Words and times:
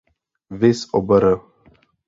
Viz 0.63 0.81
obr. 1.01 1.29